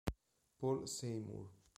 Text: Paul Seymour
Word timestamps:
Paul 0.57 0.87
Seymour 0.87 1.53